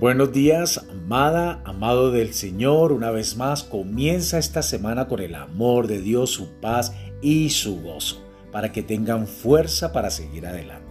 [0.00, 2.90] Buenos días, amada, amado del Señor.
[2.92, 7.82] Una vez más comienza esta semana con el amor de Dios, su paz y su
[7.82, 10.88] gozo, para que tengan fuerza para seguir adelante.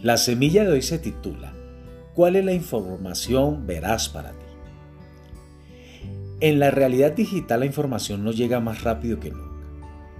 [0.00, 1.52] La semilla de hoy se titula
[2.14, 4.46] ¿Cuál es la información verás para ti?
[6.38, 9.66] En la realidad digital la información nos llega más rápido que nunca.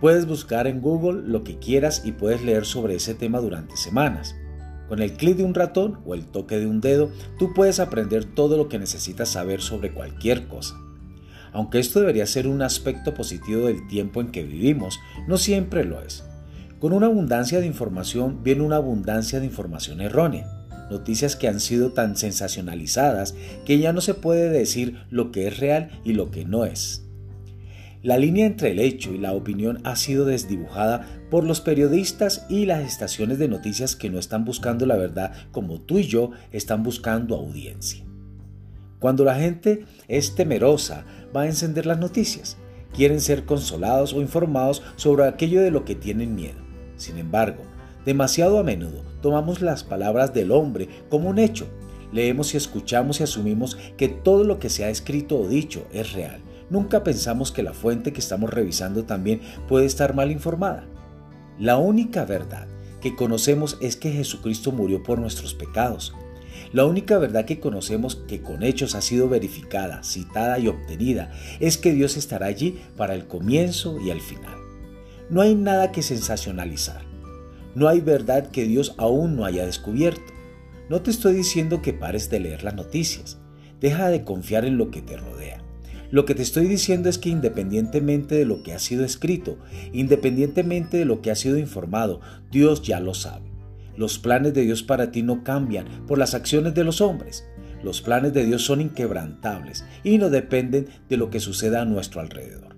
[0.00, 4.34] Puedes buscar en Google lo que quieras y puedes leer sobre ese tema durante semanas.
[4.88, 8.24] Con el clic de un ratón o el toque de un dedo, tú puedes aprender
[8.24, 10.76] todo lo que necesitas saber sobre cualquier cosa.
[11.52, 16.02] Aunque esto debería ser un aspecto positivo del tiempo en que vivimos, no siempre lo
[16.02, 16.24] es.
[16.80, 20.46] Con una abundancia de información viene una abundancia de información errónea.
[20.90, 25.58] Noticias que han sido tan sensacionalizadas que ya no se puede decir lo que es
[25.58, 27.03] real y lo que no es.
[28.04, 32.66] La línea entre el hecho y la opinión ha sido desdibujada por los periodistas y
[32.66, 36.82] las estaciones de noticias que no están buscando la verdad como tú y yo están
[36.82, 38.04] buscando audiencia.
[38.98, 42.58] Cuando la gente es temerosa, va a encender las noticias.
[42.94, 46.60] Quieren ser consolados o informados sobre aquello de lo que tienen miedo.
[46.96, 47.62] Sin embargo,
[48.04, 51.68] demasiado a menudo tomamos las palabras del hombre como un hecho.
[52.12, 56.12] Leemos y escuchamos y asumimos que todo lo que se ha escrito o dicho es
[56.12, 60.86] real nunca pensamos que la fuente que estamos revisando también puede estar mal informada.
[61.58, 62.66] La única verdad
[63.00, 66.14] que conocemos es que Jesucristo murió por nuestros pecados.
[66.72, 71.78] La única verdad que conocemos que con hechos ha sido verificada, citada y obtenida es
[71.78, 74.56] que Dios estará allí para el comienzo y el final.
[75.30, 77.02] No hay nada que sensacionalizar.
[77.74, 80.32] No hay verdad que Dios aún no haya descubierto.
[80.88, 83.38] No te estoy diciendo que pares de leer las noticias.
[83.80, 85.62] Deja de confiar en lo que te rodea.
[86.10, 89.58] Lo que te estoy diciendo es que independientemente de lo que ha sido escrito,
[89.92, 93.50] independientemente de lo que ha sido informado, Dios ya lo sabe.
[93.96, 97.44] Los planes de Dios para ti no cambian por las acciones de los hombres.
[97.82, 102.20] Los planes de Dios son inquebrantables y no dependen de lo que suceda a nuestro
[102.20, 102.76] alrededor.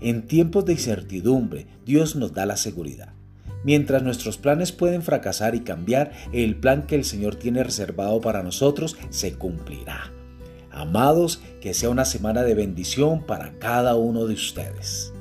[0.00, 3.14] En tiempos de incertidumbre, Dios nos da la seguridad.
[3.64, 8.42] Mientras nuestros planes pueden fracasar y cambiar, el plan que el Señor tiene reservado para
[8.42, 10.12] nosotros se cumplirá.
[10.70, 15.12] Amados, que sea una semana de bendición para cada uno de ustedes.